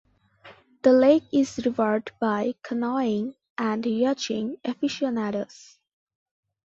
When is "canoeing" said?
2.63-3.35